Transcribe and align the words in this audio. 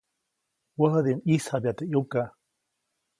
Wäjädiʼuŋ 0.79 1.19
ʼyisjabya 1.25 1.71
teʼ 1.77 1.87
ʼyuka. 1.89 2.21